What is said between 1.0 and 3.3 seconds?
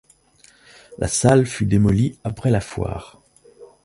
salle fut démolie après la foire.